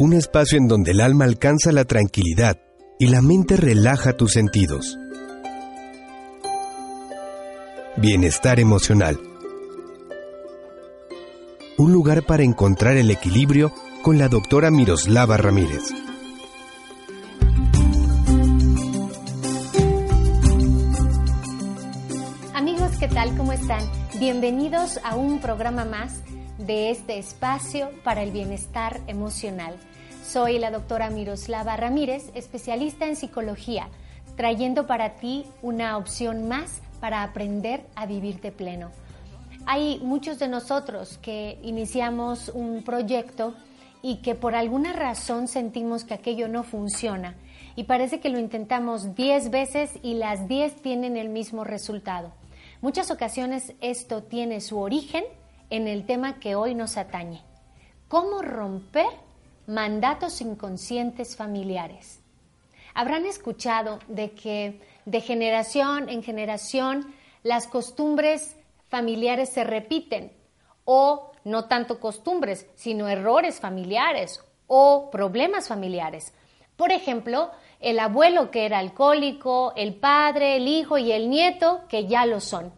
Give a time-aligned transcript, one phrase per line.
[0.00, 2.56] un espacio en donde el alma alcanza la tranquilidad
[2.98, 4.96] y la mente relaja tus sentidos.
[7.98, 9.20] Bienestar emocional.
[11.76, 15.82] Un lugar para encontrar el equilibrio con la doctora Miroslava Ramírez.
[22.54, 23.36] Amigos, ¿qué tal?
[23.36, 23.84] ¿Cómo están?
[24.18, 26.22] Bienvenidos a un programa más
[26.70, 29.74] de este espacio para el bienestar emocional.
[30.24, 33.88] Soy la doctora Miroslava Ramírez, especialista en psicología,
[34.36, 38.92] trayendo para ti una opción más para aprender a vivir de pleno.
[39.66, 43.52] Hay muchos de nosotros que iniciamos un proyecto
[44.00, 47.34] y que por alguna razón sentimos que aquello no funciona
[47.74, 52.30] y parece que lo intentamos 10 veces y las 10 tienen el mismo resultado.
[52.80, 55.24] Muchas ocasiones esto tiene su origen
[55.70, 57.42] en el tema que hoy nos atañe.
[58.08, 59.06] ¿Cómo romper
[59.66, 62.20] mandatos inconscientes familiares?
[62.92, 68.56] Habrán escuchado de que de generación en generación las costumbres
[68.88, 70.32] familiares se repiten
[70.84, 76.34] o no tanto costumbres, sino errores familiares o problemas familiares.
[76.76, 77.50] Por ejemplo,
[77.80, 82.40] el abuelo que era alcohólico, el padre, el hijo y el nieto que ya lo
[82.40, 82.72] son.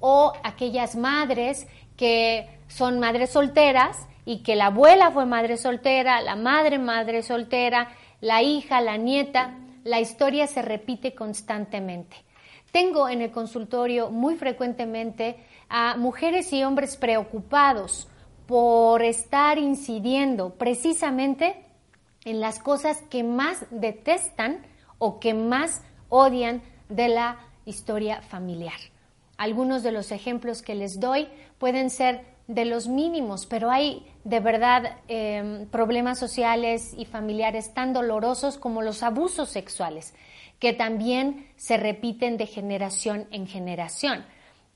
[0.00, 6.36] O aquellas madres que son madres solteras y que la abuela fue madre soltera, la
[6.36, 12.16] madre madre soltera, la hija, la nieta, la historia se repite constantemente.
[12.72, 15.36] Tengo en el consultorio muy frecuentemente
[15.68, 18.08] a mujeres y hombres preocupados
[18.46, 21.54] por estar incidiendo precisamente
[22.24, 24.66] en las cosas que más detestan
[24.98, 28.93] o que más odian de la historia familiar.
[29.36, 34.40] Algunos de los ejemplos que les doy pueden ser de los mínimos, pero hay de
[34.40, 40.14] verdad em, problemas sociales y familiares tan dolorosos como los abusos sexuales,
[40.58, 44.24] que también se repiten de generación en generación.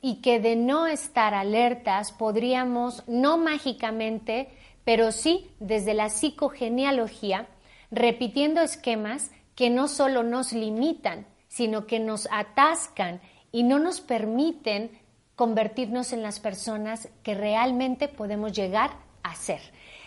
[0.01, 4.49] Y que de no estar alertas podríamos, no mágicamente,
[4.85, 7.49] pero sí desde la psicogenealogía,
[7.91, 13.21] repitiendo esquemas que no solo nos limitan, sino que nos atascan
[13.53, 14.91] y no nos permiten
[15.37, 18.91] convertirnos en las personas que realmente podemos llegar
[19.23, 19.61] a ser.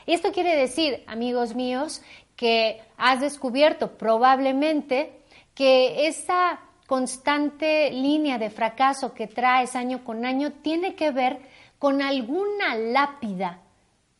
[0.06, 2.01] Esto quiere decir, amigos míos,
[2.35, 5.22] que has descubierto probablemente
[5.53, 11.40] que esa constante línea de fracaso que traes año con año tiene que ver
[11.80, 13.62] con alguna lápida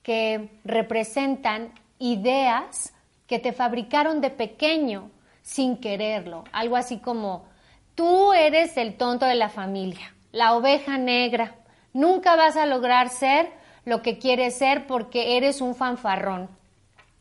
[0.04, 2.94] que representan ideas
[3.28, 5.12] que te fabricaron de pequeño
[5.42, 6.44] sin quererlo.
[6.52, 7.51] Algo así como
[7.96, 11.56] Tú eres el tonto de la familia, la oveja negra.
[11.94, 13.52] Nunca vas a lograr ser
[13.86, 16.50] lo que quieres ser porque eres un fanfarrón.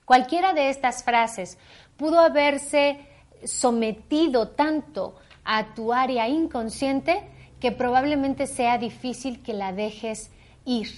[0.05, 1.59] Cualquiera de estas frases
[1.97, 2.99] pudo haberse
[3.45, 7.23] sometido tanto a tu área inconsciente
[7.59, 10.31] que probablemente sea difícil que la dejes
[10.65, 10.89] ir.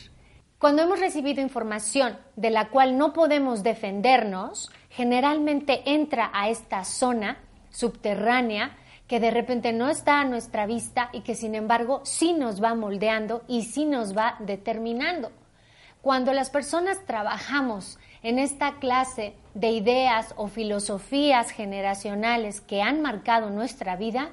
[0.58, 7.38] Cuando hemos recibido información de la cual no podemos defendernos, generalmente entra a esta zona
[7.70, 8.76] subterránea
[9.12, 12.74] que de repente no está a nuestra vista y que sin embargo sí nos va
[12.74, 15.30] moldeando y sí nos va determinando.
[16.00, 23.50] Cuando las personas trabajamos en esta clase de ideas o filosofías generacionales que han marcado
[23.50, 24.30] nuestra vida,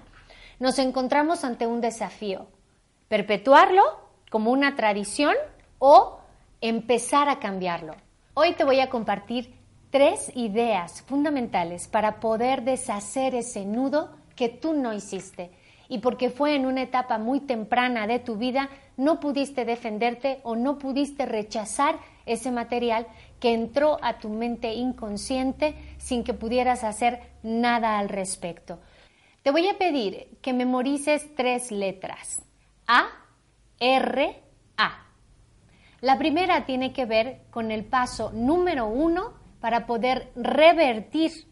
[0.59, 2.47] nos encontramos ante un desafío.
[3.09, 3.84] Perpetuarlo
[4.29, 5.35] como una tradición
[5.79, 6.22] o
[6.61, 7.97] empezar a cambiarlo.
[8.34, 9.53] Hoy te voy a compartir
[9.90, 15.52] tres ideas fundamentales para poder deshacer ese nudo que tú no hiciste
[15.90, 20.56] y porque fue en una etapa muy temprana de tu vida, no pudiste defenderte o
[20.56, 23.06] no pudiste rechazar ese material
[23.42, 28.80] que entró a tu mente inconsciente sin que pudieras hacer nada al respecto.
[29.44, 32.42] Te voy a pedir que memorices tres letras.
[32.88, 33.09] A,
[33.78, 34.42] R,
[34.78, 35.06] A.
[36.00, 41.48] La primera tiene que ver con el paso número uno para poder revertir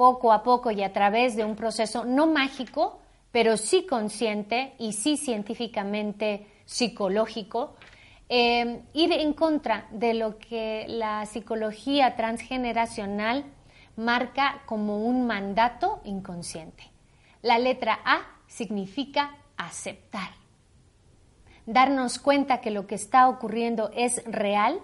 [0.00, 3.02] poco a poco y a través de un proceso no mágico,
[3.32, 7.76] pero sí consciente y sí científicamente psicológico,
[8.30, 13.44] eh, ir en contra de lo que la psicología transgeneracional
[13.94, 16.84] marca como un mandato inconsciente.
[17.42, 20.30] La letra A significa aceptar.
[21.66, 24.80] Darnos cuenta que lo que está ocurriendo es real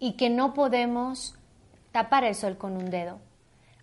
[0.00, 1.36] y que no podemos
[1.92, 3.20] tapar el sol con un dedo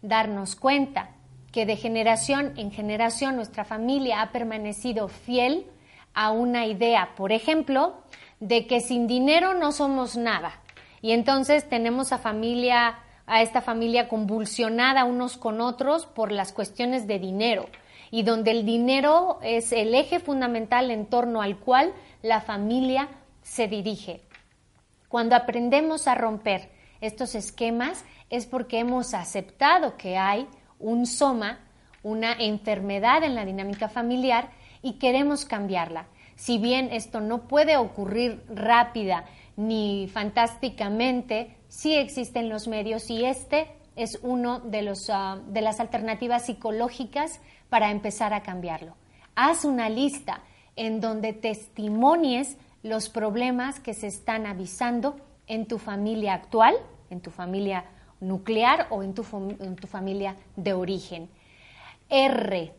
[0.03, 1.09] darnos cuenta
[1.51, 5.65] que de generación en generación nuestra familia ha permanecido fiel
[6.13, 7.95] a una idea, por ejemplo,
[8.39, 10.61] de que sin dinero no somos nada.
[11.01, 17.07] Y entonces tenemos a familia a esta familia convulsionada unos con otros por las cuestiones
[17.07, 17.67] de dinero
[18.11, 23.07] y donde el dinero es el eje fundamental en torno al cual la familia
[23.41, 24.21] se dirige.
[25.07, 26.69] Cuando aprendemos a romper
[27.01, 30.47] estos esquemas es porque hemos aceptado que hay
[30.79, 31.59] un soma,
[32.01, 34.49] una enfermedad en la dinámica familiar
[34.81, 36.07] y queremos cambiarla.
[36.35, 39.25] Si bien esto no puede ocurrir rápida
[39.55, 45.79] ni fantásticamente, sí existen los medios y este es uno de, los, ah, de las
[45.79, 47.39] alternativas psicológicas
[47.69, 48.95] para empezar a cambiarlo.
[49.35, 50.41] Haz una lista
[50.75, 56.73] en donde testimonies los problemas que se están avisando en tu familia actual,
[57.11, 57.85] en tu familia
[58.23, 59.25] nuclear o en tu,
[59.59, 61.29] en tu familia de origen.
[62.09, 62.73] R,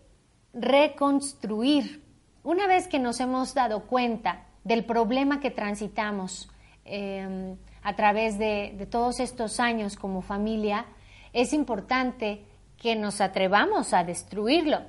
[0.53, 2.03] reconstruir.
[2.43, 6.49] Una vez que nos hemos dado cuenta del problema que transitamos
[6.85, 10.87] em, a través de, de todos estos años como familia,
[11.33, 12.45] es importante
[12.77, 14.81] que nos atrevamos a destruirlo.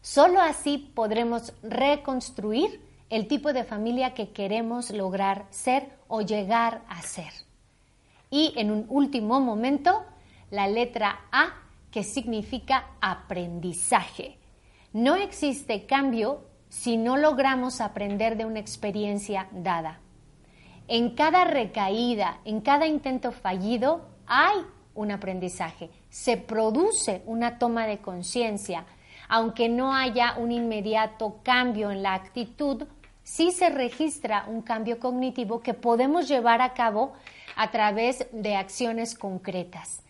[0.00, 2.80] Solo así podremos reconstruir
[3.10, 7.32] el tipo de familia que queremos lograr ser o llegar a ser.
[8.34, 10.04] Y en un último momento,
[10.50, 11.54] la letra A,
[11.92, 14.38] que significa aprendizaje.
[14.92, 20.00] No existe cambio si no logramos aprender de una experiencia dada.
[20.88, 24.56] En cada recaída, en cada intento fallido, hay
[24.96, 28.84] un aprendizaje, se produce una toma de conciencia,
[29.28, 32.82] aunque no haya un inmediato cambio en la actitud,
[33.22, 37.12] sí se registra un cambio cognitivo que podemos llevar a cabo
[37.56, 40.02] a través de acciones concretas.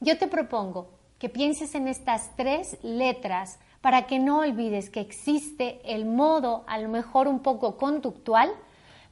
[0.00, 5.80] Yo te propongo que pienses en estas tres letras para que no olvides que existe
[5.84, 8.52] el modo, a lo mejor un poco conductual,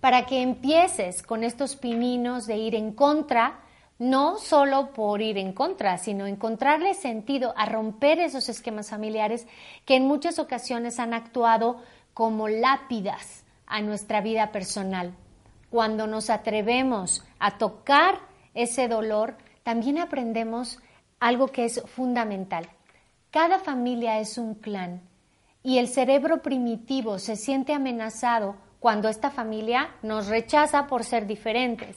[0.01, 3.61] para que empieces con estos pininos de ir en contra,
[3.99, 9.47] no solo por ir en contra, sino encontrarle sentido a romper esos esquemas familiares
[9.85, 11.83] que en muchas ocasiones han actuado
[12.15, 15.15] como lápidas a nuestra vida personal.
[15.71, 18.19] Cuando nos atrevemos a tocar
[18.55, 20.79] ese dolor, también aprendemos
[21.21, 22.69] algo que es fundamental.
[23.31, 25.01] Cada familia es un clan
[25.63, 31.97] y el cerebro primitivo se siente amenazado cuando esta familia nos rechaza por ser diferentes.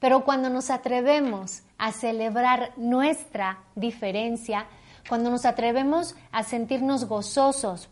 [0.00, 4.66] Pero cuando nos atrevemos a celebrar nuestra diferencia,
[5.08, 7.88] cuando nos atrevemos a sentirnos gozosos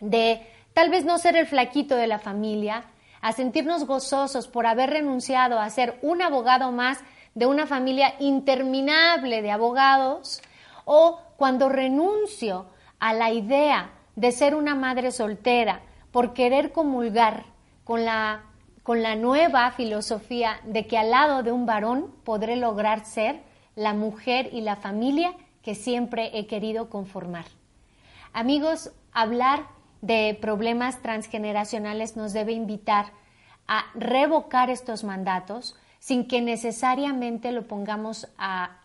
[0.00, 2.84] de tal vez no ser el flaquito de la familia,
[3.20, 6.98] a sentirnos gozosos por haber renunciado a ser un abogado más
[7.34, 10.42] de una familia interminable de abogados,
[10.84, 12.66] o cuando renuncio
[12.98, 17.44] a la idea de ser una madre soltera por querer comulgar
[17.84, 18.42] con la
[18.88, 23.42] con la nueva filosofía de que al lado de un varón podré lograr ser
[23.76, 27.44] la mujer y la familia que siempre he querido conformar.
[28.32, 29.66] Amigos, hablar
[30.00, 33.12] de problemas transgeneracionales nos debe invitar
[33.66, 38.80] a revocar estos mandatos sin que necesariamente lo pongamos a,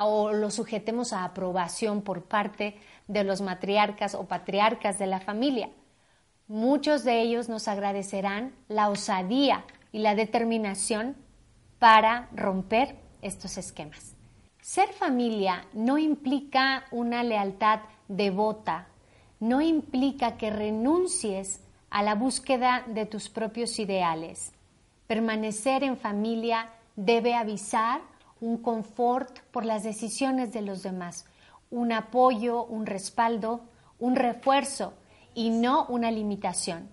[0.00, 2.76] o lo sujetemos a aprobación por parte
[3.06, 5.70] de los matriarcas o patriarcas de la familia.
[6.48, 11.16] Muchos de ellos nos agradecerán la osadía y la determinación
[11.78, 14.14] para romper estos esquemas.
[14.60, 18.88] Ser familia no implica una lealtad devota,
[19.40, 24.52] no implica que renuncies a la búsqueda de tus propios ideales.
[25.06, 28.00] Permanecer en familia debe avisar
[28.40, 31.26] un confort por las decisiones de los demás,
[31.70, 33.62] un apoyo, un respaldo,
[33.98, 34.94] un refuerzo
[35.34, 36.88] y no una limitación.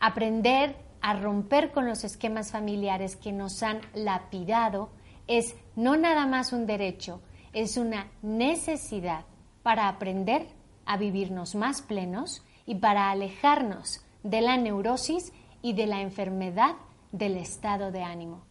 [0.00, 4.90] Aprender a romper con los esquemas familiares que nos han lapidado
[5.26, 7.20] es no nada más un derecho,
[7.52, 9.24] es una necesidad
[9.62, 10.46] para aprender
[10.86, 16.76] a vivirnos más plenos y para alejarnos de la neurosis y de la enfermedad
[17.12, 18.42] del estado de ánimo.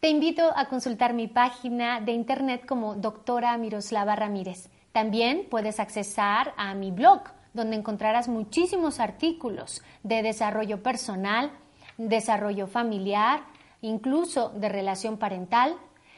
[0.00, 4.68] Te invito a consultar mi página de internet como doctora Miroslava Ramírez.
[4.92, 7.22] También puedes accesar a mi blog
[7.52, 11.50] donde encontrarás muchísimos artículos de desarrollo personal,
[11.96, 13.40] desarrollo familiar,
[13.80, 15.74] incluso de relación parental.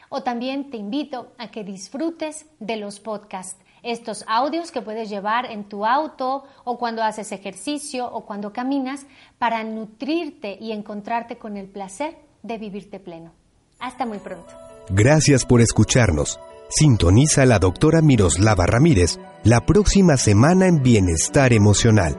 [0.09, 5.45] O también te invito a que disfrutes de los podcasts, estos audios que puedes llevar
[5.45, 9.05] en tu auto o cuando haces ejercicio o cuando caminas
[9.37, 13.31] para nutrirte y encontrarte con el placer de vivirte pleno.
[13.79, 14.53] Hasta muy pronto.
[14.89, 16.39] Gracias por escucharnos.
[16.69, 22.15] Sintoniza a la doctora Miroslava Ramírez la próxima semana en Bienestar Emocional,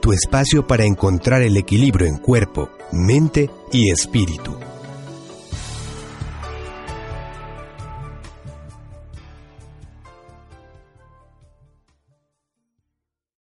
[0.00, 4.69] tu espacio para encontrar el equilibrio en cuerpo, mente y espíritu.